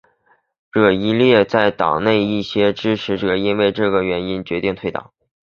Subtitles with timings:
[0.71, 5.11] 惹耶勒南在党内的一些支持者因为这个原因决定退党。